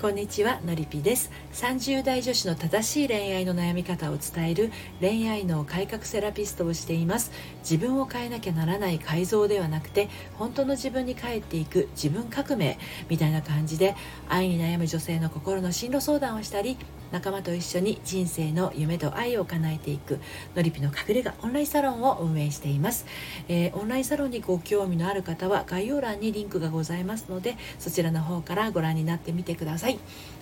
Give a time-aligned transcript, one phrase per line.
[0.00, 1.30] こんにちはのりぴです。
[1.52, 7.32] 30代女子の正しい恋愛の悩み方を伝える恋愛の改革セラピストをしています。
[7.58, 10.08] 自分を変えなきゃならない改造ではなくて
[10.38, 12.78] 本当の自分に帰っていく自分革命
[13.10, 13.94] みたいな感じで
[14.26, 16.78] 愛に悩む女性の心の進路相談をしたり
[17.12, 20.20] 仲間と一緒に人生の夢と愛を叶えていく
[20.54, 23.04] のりぴの隠れ家オンラインサロンを運営しています、
[23.48, 29.89] えー、オンラインサロンにご興味のある方は概要欄にリンクがございますのでそちらの方からご覧になってみてください。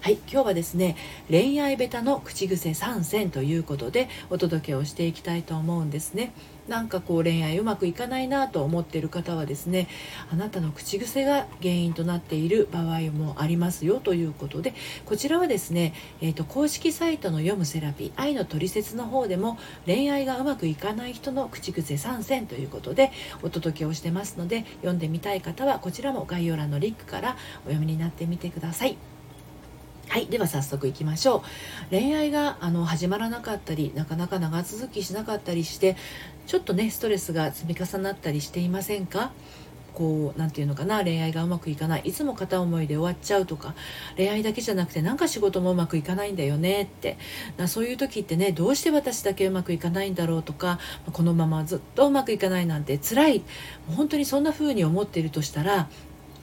[0.00, 0.14] はい。
[0.30, 0.96] 今日はですね
[1.28, 6.32] 恋愛ベタの口癖3選ということでお届けをしていきたいと思うんですね。
[6.68, 9.88] なんかこう恋愛うまくいかないなと思っている方はですね
[10.30, 14.74] あなたの口癖が原因となっている場合もありますよということで
[15.06, 23.12] こちらはですね、えーと、公式サイトの読むセラピー愛のトリセツの方でも恋愛がうまくいかない人の口癖3選ということで
[23.42, 29.17] お届けをしてますので読んでみたい方はこちらも概要欄のリンクからお読みになってみてください。
[30.08, 31.44] はいでは早速いきましょ
[31.90, 31.90] う。
[31.90, 35.96] 恋愛があの始まらなかったりなかなか長続きしなかったりして
[36.46, 39.32] ちょっとねストレスが積み重なったりしていませんか？
[39.92, 42.02] こう何て言うのかな恋愛がうまくいかない。
[42.04, 43.74] いつも片思いで終わっちゃうとか
[44.16, 47.18] 恋愛だけじゃなくてなんか仕事もうまくいかないんだよねって。
[47.66, 50.78] そういう時ってねどうして私だけうまくいかないんだろうとか
[51.12, 53.42] このままずっとうまくいかないなんて辛い。
[53.94, 55.90] 本当にそんな風に思っているとしたら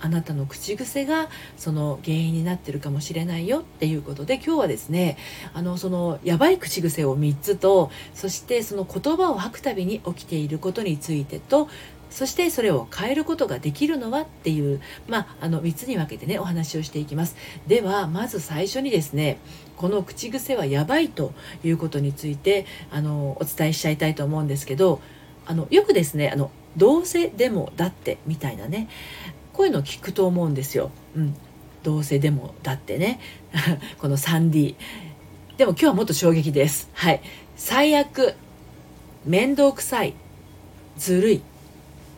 [0.06, 5.18] あなたの口癖がその原因になってるかもしれないよっていうことで今日はですね
[5.56, 11.70] あのそのやばい口癖を3つとそしてその言葉を吐くたびに起きていることについてと
[12.12, 17.36] そしてそれを変えることができるのはっていう、まあ、あの3つに分けてねお話をしていきます。
[17.66, 19.40] ではまず最初にですね
[19.76, 21.34] この口癖はやばいと
[21.64, 25.02] いうことについてあのお伝えしちゃいたいと思うんですけど
[25.48, 28.88] あのよくですねあのどうせでもだってみたいなね
[29.56, 30.92] こういうの聞くと思うんですよ。
[31.16, 31.34] うん、
[31.82, 33.22] どうせでもだってね。
[34.00, 34.76] この 3D
[35.56, 36.90] でも今日はもっと衝撃です。
[36.92, 37.22] はい。
[37.56, 38.36] 最悪
[39.24, 40.14] 面倒くさい
[40.98, 41.42] ずるい。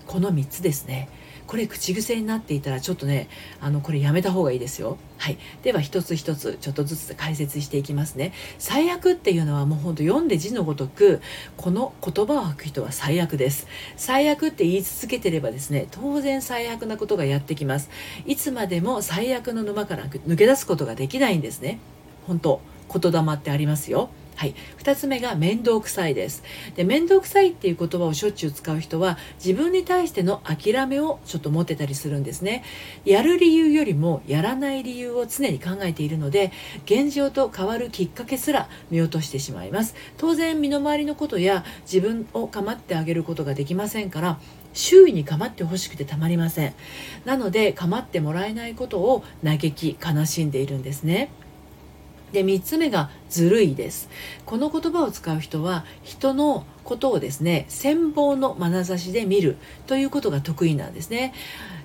[0.08, 1.09] この3つですね。
[1.47, 3.30] これ口癖になっていたらちょっとね
[3.62, 4.97] あのこれやめた方がいいですよ。
[5.18, 5.38] はい。
[5.63, 8.34] では一つ一つちょっとずつ解説していきますね。
[8.59, 11.22] 最悪っていうのはもうほんと読んで字のごとく
[11.56, 13.68] この言葉を吐く人は最悪です。
[13.96, 17.90] 最悪って言い続けてればですね当然最悪なことがやってきます。
[18.25, 21.80] いつまでも最悪の沼から抜け出すことができないんですね。
[22.28, 22.62] 本当
[22.94, 24.09] 言霊ってありますよ。
[24.38, 26.44] はい、2つ目が面倒くさいです。
[26.75, 32.64] で面倒くさいっていう言葉をしょっちゅう使う人は自分に対しての諦めをちょっと持ってたりするんですね。
[33.03, 36.52] やる理由よりもやらない理由を常に考えているので
[36.86, 39.96] 現状と変わるきっかけすら見落としてしまいます。
[40.18, 44.40] 当然身の回りのことや自分を構ってあげることができませんから
[44.74, 46.75] 周囲に構ってほしくてたまりません。
[47.25, 51.31] なので構ってもらえないことを嘆き悲しんでいるんですね。
[52.32, 54.10] で3つ目がずるいです。
[54.46, 59.58] この言葉を使う人は人のことをですね羨望の眼差しで見る
[59.88, 61.34] ということが得意なんですね、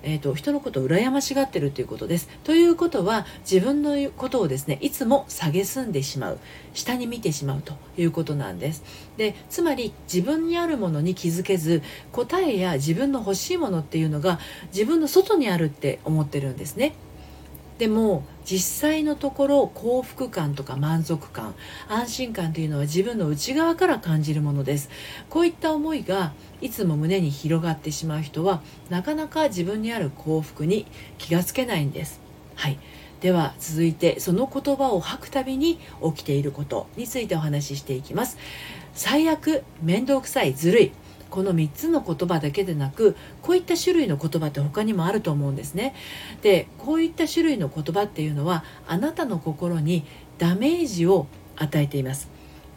[0.03, 2.29] えーと、人のことを羨ましがってるということです。
[2.45, 6.39] ということは自分のことをですねいつも蔑んでしまう。
[6.75, 8.83] 下に見てしまうということなんです。
[9.17, 11.83] でつまり自分にあるものに気づけず
[12.13, 14.39] 答えや自分の欲しいものっていうのが
[14.73, 16.95] 自分の外にあるって思ってるんですね。
[17.79, 21.55] でも実際のところ幸福感とか満足感
[21.89, 24.91] 安心感というのは自分の内側から感じるものです。
[25.31, 30.87] こういった思いがいつも胸に広がってしまう人はなかなか自分にある幸福に
[31.19, 32.21] 気がつけないんです。
[32.55, 32.79] はい。
[33.21, 38.37] では続いてその言葉を吐くたびに起きていることについてお話ししていきます。
[38.95, 40.93] 最悪面倒くさいずるい。
[41.33, 45.95] この3つの言葉だけでなくこういった種類の言葉って他にもあると思うんですね。
[46.43, 50.05] でこういった種類の言葉っていうのはあなたの心に
[50.37, 51.27] ダメージを
[51.57, 52.29] 与えています。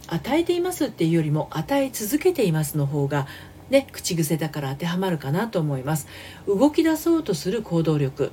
[0.07, 3.27] 与えていますっていうよりも与え続けていますの方が
[3.69, 6.07] ね口癖だから当てはまるかなと思います。
[6.47, 8.31] 動き出そうとする行動力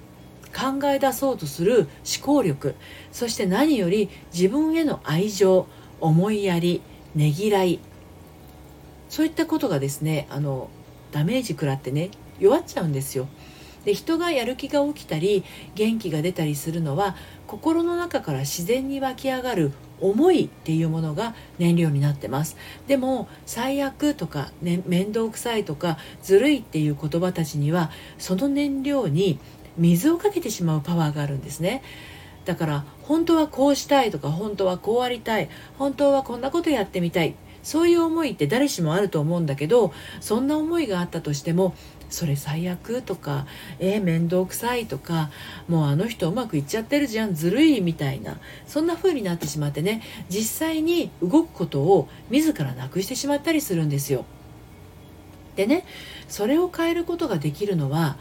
[0.55, 2.77] 考え出そうとする思考力
[3.11, 5.67] そして何より自分への愛情
[6.01, 6.81] 思いやり
[7.17, 7.81] ねぎらい
[9.13, 10.71] そういったことがですねあの
[11.11, 13.29] ダメージ食らってね弱っちゃうんですよ。
[13.85, 15.45] で人がやる気が起きたり
[15.75, 17.15] 元気が出たりするのは
[17.47, 22.57] 心の中から自然に湧き上がる思いっていうものが燃料になってます
[22.87, 29.41] でも最悪とか、ね、面倒くさいとかずるいっていう言葉たちにはその燃料に
[29.77, 31.83] 水をかけてしまうパワーがあるんですね
[32.45, 41.75] だから本当はこうしたいとか本当はこうありたい本当はこんなことやってみたいそういう思いって誰しもあると思うんだけどそんな思いがあったとしても
[42.11, 43.47] それ最悪とか
[43.79, 45.31] えー、面倒くさいとか
[45.67, 54.25] もうあの人うまくいっちゃってるじゃんずるいみたいなそんな風になってしまってね実際に動くことを自らなくしてしまったりするんですよ。
[55.57, 55.85] でね
[56.29, 58.17] それを変えることができるのは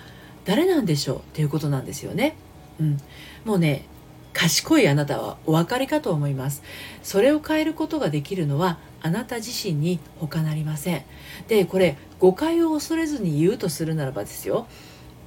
[0.46, 2.36] 誰なんでしょうっていうことなんですよね。
[2.80, 2.98] うん、
[3.46, 3.86] もうね
[4.34, 6.64] 賢いあなたはお分かりかと思います。
[7.04, 11.04] それを変えることができるのはあなた自身に他なりません。
[11.48, 14.68] でこれ誤解を恐れずに言うとするならばですよ。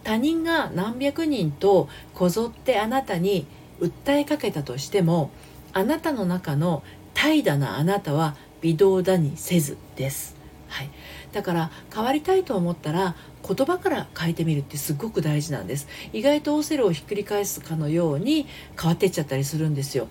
[0.05, 3.47] 他人が何百人とこぞってあなたに
[3.81, 5.31] 訴えかけたとしても
[5.73, 6.83] あなたの中の
[7.15, 10.37] 怠惰なあなたは微動だにせずです、
[10.69, 10.91] はい、
[11.35, 13.17] だから変わりたいと思ったら
[13.47, 15.89] 言葉から変えてみるってすごく大事なんです。
[16.13, 18.47] 意外とオセロをひっくり返すかのように
[18.81, 20.07] 変わっていっちゃったりするんですよ、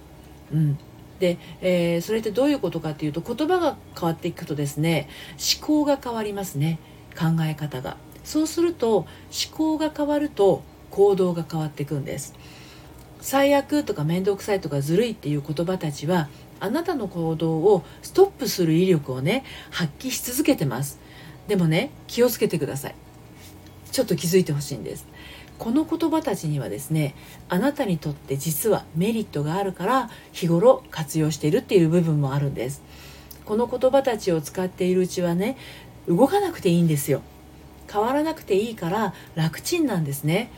[0.51, 0.77] うん、
[1.19, 5.07] で、えー、それってどういうことかっていうと言葉が変わっていくとですね
[5.57, 6.77] 思考が変わりますね。
[7.17, 7.95] 考え方が。
[8.23, 9.07] そうすると思
[9.51, 12.33] 考が変わると行動が変わっていくんです。
[13.21, 16.27] 最悪とか面倒くさいとかずるいっていう言葉たちは
[16.59, 21.02] あなたの行動をストップする威力をね発揮し続けてます。
[21.47, 22.95] でもね気をつけてください。
[23.91, 25.05] ちょっと気づいてほしいんです。
[25.59, 27.15] この言葉たちにはですね
[27.47, 32.81] あなたにとって実はメリットがあるから日頃活用しているっていう部分もあるんです。
[33.45, 35.57] この言葉たちを使っているうちはね
[36.07, 37.21] 動かなくていいんですよ。
[37.91, 40.49] 変わらなくていいから楽ちんなんですね。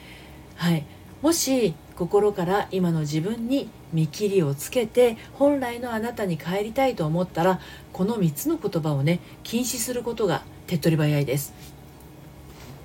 [0.56, 0.86] はい。
[1.22, 7.59] もし心から今の自分に見切りをつけて本来のあなたに帰りたいと思ったら
[7.94, 11.53] この3つの言葉をね禁止することが手っ取り早いです。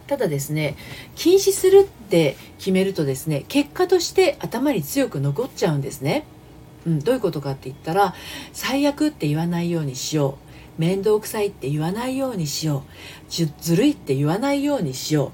[0.07, 0.77] ただですね
[1.15, 6.25] 禁止するって決めるとですね結果として頭に強く残っちゃうんですね、
[6.85, 8.15] うん、どういうことかって言ったら
[8.53, 10.39] 最悪って言わないようにしよ
[10.79, 10.81] う。
[10.81, 13.47] 面倒くさいって言わないようにしよう。
[13.61, 15.29] ずるいって言わないようにしよう。
[15.29, 15.33] っ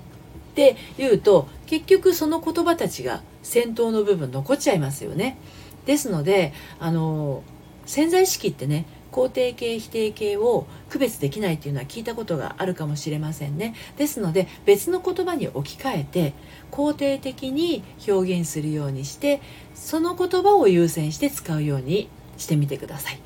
[0.54, 5.38] て言うと結局その言葉たちが先頭の部分残っちゃいますよね。
[5.86, 7.44] ですのであの
[7.86, 13.74] 潜在意識ってね肯定形否定形を区別できないっていうのは聞いたことがあるかもしれませんね。
[13.96, 16.34] ですので別の言葉に置き換えて
[16.72, 19.40] 肯定的に表現するようにして
[19.74, 23.20] その言葉を優先して使うようにしてみてください。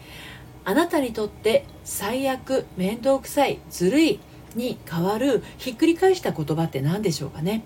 [0.67, 4.21] あなたにとって最悪面倒くさいずるい
[4.55, 7.63] に変わるひっくり返した言葉って何でしょうかね。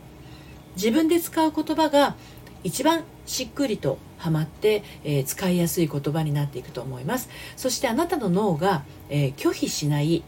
[0.77, 2.17] 自分で使う言葉が
[2.65, 7.29] 一番しっくりとはまって、えー、使いやすい言葉になっていくと思います。
[7.57, 10.25] そしてあなたの脳が、えー、拒否しない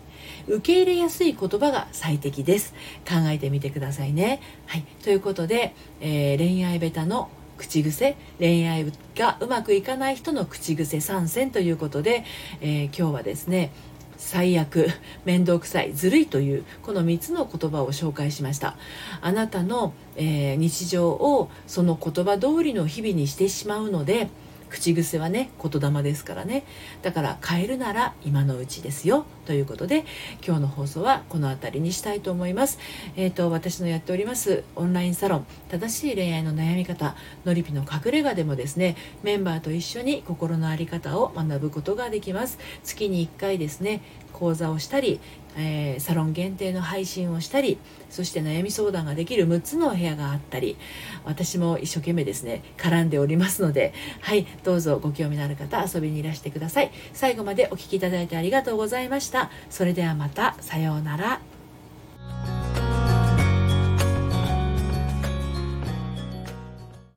[0.46, 2.74] 受け入れやすい言葉が最適です。
[3.08, 4.40] 考えてみてくださいね。
[4.66, 4.82] はい。
[5.02, 12.24] ということで、えー、恋愛ベタの口癖恋愛がうまくいかない人の口癖参戦ということで、
[12.60, 13.70] え今日はですね
[14.18, 14.88] 最悪
[15.24, 18.76] 面倒くさいずるいというこの3つの言葉を紹介しました。
[19.20, 24.28] あなたの、えー、日常をその言葉通りの日々にしてしまうので
[24.70, 26.64] 口癖はね言霊ですからね。
[27.02, 29.24] だから変えるなら今のうちですよ。
[29.46, 30.04] ということで
[30.44, 32.78] 今日の放送はこの辺りにしたいと思います。
[33.16, 37.14] えっ、ー、と私のやっておりますオンラインサロン正しい恋愛の悩み方
[37.44, 42.58] のりぴの隠れ家でもですねメンバーと一緒に心の在り方を学ぶことができます。
[42.82, 44.02] 月に1回ですね
[44.36, 45.18] 講座をしたり
[45.56, 47.78] えー、サロン限定の配信をしたり
[48.10, 50.76] そして悩み相談ができる6つのお部屋があったり
[51.24, 56.90] 私も一生懸命ですね絡んでおりますのではいどうぞご興味のある方遊びにいらしてください。
[57.12, 59.50] 最後までお聴きいただいてありがとうございました。
[59.70, 61.55] それではまたさようなら。